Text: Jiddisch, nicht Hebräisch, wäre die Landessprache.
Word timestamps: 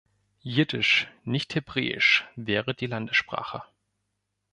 Jiddisch, 0.43 1.11
nicht 1.25 1.53
Hebräisch, 1.53 2.27
wäre 2.35 2.73
die 2.73 2.87
Landessprache. 2.87 3.61